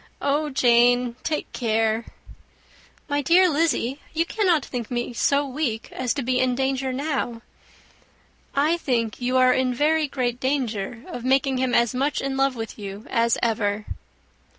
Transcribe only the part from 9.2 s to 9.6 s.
you are